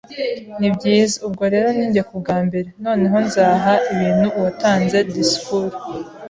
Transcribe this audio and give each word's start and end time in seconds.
Nibyiza, 0.59 1.15
ubwo 1.27 1.43
rero 1.53 1.67
ni 1.75 1.83
njye 1.89 2.01
kubwanjye. 2.09 2.59
Noneho 2.83 3.17
nzaha 3.27 3.73
ibintu 3.93 4.27
uwatanze 4.37 4.97
disikuru. 5.13 5.75